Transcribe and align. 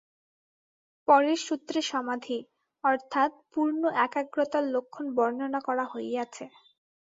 পরের 1.07 1.39
সূত্রে 1.39 1.79
সমাধি 1.91 2.37
অর্থাৎ 2.83 3.31
পূর্ণ 3.51 3.81
একাগ্রতার 4.05 4.65
লক্ষণ 4.73 5.05
বর্ণনা 5.17 5.59
করা 5.67 5.85
হইয়াছে। 5.85 6.45